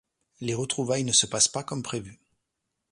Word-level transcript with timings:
Les 0.39 0.55
retrouvailles 0.55 1.03
ne 1.03 1.11
se 1.11 1.27
passent 1.27 1.47
pas 1.47 1.63
comme 1.63 1.83
prévues. 1.83 2.19